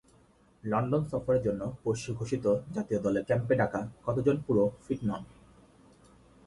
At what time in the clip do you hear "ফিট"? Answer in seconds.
4.83-4.99